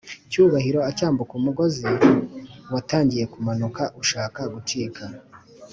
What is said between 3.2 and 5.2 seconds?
kumanuka ushaka gucika